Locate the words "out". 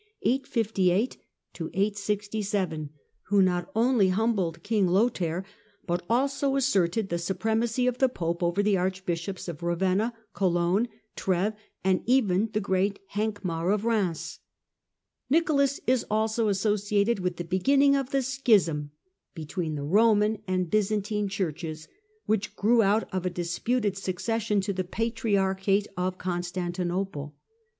22.81-23.07